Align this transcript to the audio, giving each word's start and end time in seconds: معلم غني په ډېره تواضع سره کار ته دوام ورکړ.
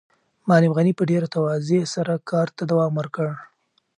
معلم 0.47 0.71
غني 0.77 0.93
په 0.97 1.03
ډېره 1.11 1.27
تواضع 1.35 1.81
سره 1.95 2.13
کار 2.29 2.47
ته 2.57 2.63
دوام 2.71 2.93
ورکړ. 2.97 3.27